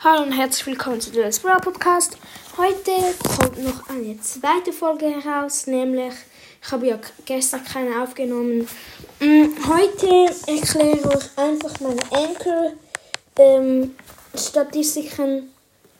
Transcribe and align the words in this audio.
Hallo 0.00 0.22
und 0.22 0.30
herzlich 0.30 0.64
willkommen 0.64 1.00
zu 1.00 1.10
Let's 1.10 1.40
Brawl 1.40 1.58
Podcast. 1.60 2.16
Heute 2.56 2.92
kommt 3.36 3.58
noch 3.64 3.88
eine 3.90 4.16
zweite 4.20 4.72
Folge 4.72 5.06
heraus, 5.06 5.66
nämlich 5.66 6.14
ich 6.62 6.70
habe 6.70 6.86
ja 6.86 7.00
gestern 7.24 7.64
keine 7.64 8.00
aufgenommen. 8.00 8.68
Mm, 9.18 9.46
heute 9.66 10.32
erkläre 10.46 10.98
ich 10.98 11.04
euch 11.04 11.24
einfach 11.36 11.80
meine 11.80 12.00
Anchor 12.12 12.74
ähm. 13.40 13.96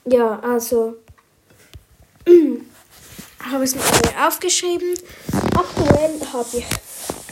Ja, 0.05 0.39
also 0.39 0.95
ich 2.25 3.51
habe 3.51 3.63
es 3.65 3.75
mir 3.75 3.81
aufgeschrieben. 4.25 4.93
Aktuell 5.53 6.21
habe 6.31 6.47
ich 6.53 6.65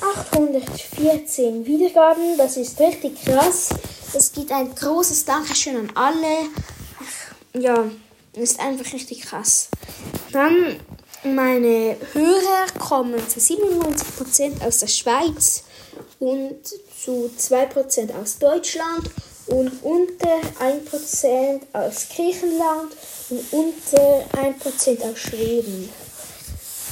814 0.02 1.65
Wiedergaben. 1.65 2.38
Das 2.38 2.57
ist 2.57 2.77
richtig 2.77 3.23
krass. 3.23 3.70
Es 4.14 4.32
gibt 4.32 4.52
ein 4.52 4.74
großes 4.74 5.26
Dankeschön 5.26 5.76
an 5.76 5.92
alle. 5.96 6.50
Ja, 7.54 7.89
ist 8.34 8.60
einfach 8.60 8.93
richtig 8.93 9.21
krass. 9.21 9.68
Dann 10.32 10.79
meine 11.24 11.98
Hörer 12.14 12.68
kommen 12.79 13.20
zu 13.28 13.39
97% 13.39 14.65
aus 14.65 14.79
der 14.79 14.88
Schweiz 14.88 15.64
und 16.20 16.57
zu 16.65 17.29
2% 17.38 18.15
aus 18.15 18.38
Deutschland 18.38 19.10
und 19.48 19.71
unter 19.84 20.39
1% 20.60 21.62
aus 21.74 22.07
Griechenland 22.15 22.93
und 23.29 23.46
unter 23.51 24.26
1% 24.34 25.01
aus 25.04 25.20
Schweden. 25.20 25.89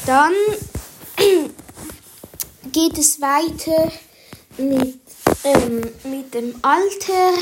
Dann 0.05 0.33
geht 2.71 2.97
es 2.97 3.21
weiter 3.21 3.91
mit 4.57 4.99
ähm, 5.45 5.81
mit 6.03 6.14
dem 6.35 6.53
Alter. 6.61 7.33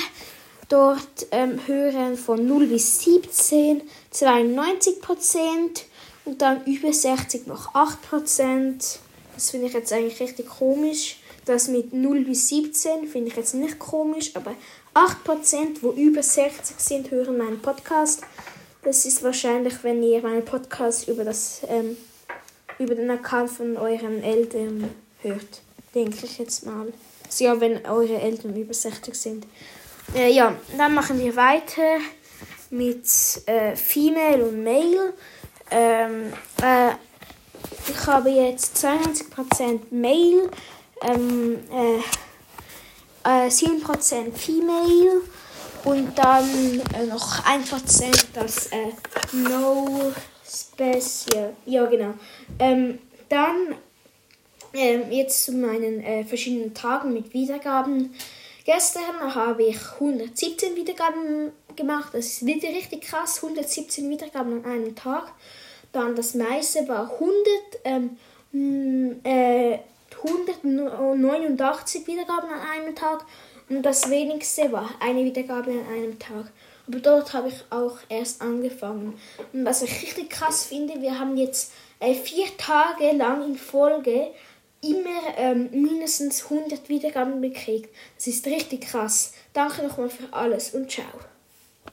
Dort 0.69 1.27
ähm, 1.31 1.59
hören 1.67 2.15
von 2.15 2.47
0 2.47 2.67
bis 2.67 3.01
17 3.01 3.81
92 4.11 5.01
Prozent 5.01 5.85
und 6.25 6.41
dann 6.41 6.63
über 6.65 6.93
60 6.93 7.47
noch 7.47 7.75
8 7.75 8.01
Prozent. 8.01 8.99
Das 9.35 9.49
finde 9.51 9.67
ich 9.67 9.73
jetzt 9.73 9.91
eigentlich 9.91 10.19
richtig 10.21 10.47
komisch. 10.47 11.17
Das 11.45 11.67
mit 11.67 11.91
0 11.91 12.23
bis 12.23 12.47
17 12.47 13.07
finde 13.07 13.29
ich 13.29 13.35
jetzt 13.35 13.53
nicht 13.53 13.77
komisch, 13.77 14.31
aber 14.35 14.53
8 14.93 15.23
Prozent, 15.23 15.83
wo 15.83 15.91
über 15.91 16.23
60 16.23 16.79
sind, 16.79 17.11
hören 17.11 17.37
meinen 17.37 17.61
Podcast. 17.61 18.21
Das 18.83 19.05
ist 19.05 19.23
wahrscheinlich, 19.23 19.83
wenn 19.83 20.01
ihr 20.01 20.21
meinen 20.21 20.45
Podcast 20.45 21.07
über, 21.07 21.23
das, 21.25 21.61
ähm, 21.67 21.97
über 22.79 22.95
den 22.95 23.09
Account 23.09 23.49
von 23.49 23.77
euren 23.77 24.23
Eltern 24.23 24.89
hört. 25.21 25.61
Denke 25.93 26.25
ich 26.25 26.37
jetzt 26.37 26.65
mal 26.65 26.93
ja, 27.39 27.59
wenn 27.59 27.85
eure 27.85 28.19
Eltern 28.19 28.55
über 28.55 28.73
60 28.73 29.15
sind. 29.15 29.47
Äh, 30.15 30.31
ja, 30.31 30.55
dann 30.77 30.93
machen 30.93 31.19
wir 31.19 31.35
weiter 31.35 31.97
mit 32.69 33.07
äh, 33.45 33.75
Female 33.75 34.45
und 34.45 34.63
Male. 34.63 35.13
Ähm, 35.71 36.33
äh, 36.61 36.91
ich 37.89 38.07
habe 38.07 38.29
jetzt 38.29 38.77
92% 38.83 39.79
Male, 39.91 40.49
ähm, 41.01 41.59
äh, 43.25 43.47
7% 43.47 44.13
äh, 44.13 44.31
Female 44.31 45.21
und 45.85 46.17
dann 46.17 46.81
äh, 46.93 47.05
noch 47.05 47.43
1% 47.45 48.25
das 48.33 48.67
äh, 48.67 48.91
No 49.33 50.11
Special. 50.45 51.53
Ja, 51.65 51.85
genau. 51.85 52.13
Ähm, 52.59 52.99
dann 53.29 53.75
ähm, 54.73 55.11
jetzt 55.11 55.45
zu 55.45 55.51
meinen 55.53 56.03
äh, 56.03 56.23
verschiedenen 56.23 56.73
Tagen 56.73 57.13
mit 57.13 57.33
Wiedergaben. 57.33 58.13
Gestern 58.65 59.35
habe 59.35 59.63
ich 59.63 59.77
117 59.99 60.75
Wiedergaben 60.75 61.51
gemacht. 61.75 62.13
Das 62.13 62.25
ist 62.25 62.45
wieder 62.45 62.69
richtig 62.69 63.01
krass. 63.01 63.37
117 63.43 64.09
Wiedergaben 64.09 64.63
an 64.63 64.71
einem 64.71 64.95
Tag. 64.95 65.31
Dann 65.91 66.15
das 66.15 66.33
meiste 66.33 66.87
war 66.87 67.11
100, 67.11 68.17
ähm, 68.53 69.19
äh, 69.23 69.79
189 70.23 72.07
Wiedergaben 72.07 72.49
an 72.49 72.61
einem 72.71 72.95
Tag. 72.95 73.25
Und 73.69 73.83
das 73.83 74.09
wenigste 74.09 74.71
war 74.71 74.89
eine 74.99 75.23
Wiedergabe 75.23 75.71
an 75.71 75.93
einem 75.93 76.19
Tag. 76.19 76.51
Aber 76.87 76.99
dort 76.99 77.33
habe 77.33 77.49
ich 77.49 77.63
auch 77.69 77.97
erst 78.09 78.41
angefangen. 78.41 79.17
Und 79.53 79.65
was 79.65 79.81
ich 79.81 80.01
richtig 80.01 80.29
krass 80.29 80.65
finde, 80.65 81.01
wir 81.01 81.19
haben 81.19 81.37
jetzt 81.37 81.73
äh, 81.99 82.13
vier 82.13 82.47
Tage 82.57 83.11
lang 83.15 83.45
in 83.45 83.55
Folge 83.55 84.27
immer 84.83 85.37
ähm, 85.37 85.69
mindestens 85.71 86.43
100 86.43 86.89
Wiedergaben 86.89 87.41
bekriegt. 87.41 87.89
Das 88.15 88.27
ist 88.27 88.45
richtig 88.45 88.81
krass. 88.81 89.33
Danke 89.53 89.83
nochmal 89.83 90.09
für 90.09 90.31
alles 90.33 90.73
und 90.73 90.91
ciao. 90.91 91.07